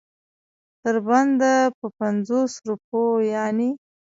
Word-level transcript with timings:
تر 0.81 0.95
بنده 1.07 1.53
په 1.77 1.87
پنځو 1.99 2.39
روپو 2.69 3.01
یعنې. 3.33 3.69